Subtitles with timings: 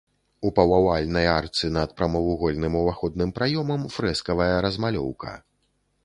[0.47, 5.35] У паўавальнай арцы над прамавугольным уваходным праёмам фрэскавая размалёўка.